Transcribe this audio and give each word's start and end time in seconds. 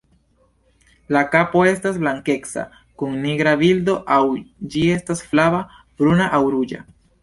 La 1.15 1.21
kapo 1.35 1.61
estas 1.73 1.99
blankeca 2.05 2.65
kun 3.03 3.15
nigra 3.29 3.55
bildo, 3.63 3.99
aŭ 4.19 4.21
ĝi 4.41 4.87
estas 4.99 5.27
flava, 5.31 5.65
bruna 6.03 6.35
aŭ 6.41 6.47
ruĝa. 6.61 6.87